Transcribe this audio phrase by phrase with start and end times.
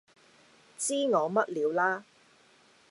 [0.79, 2.03] 知我乜料啦